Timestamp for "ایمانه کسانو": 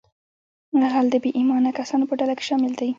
1.37-2.07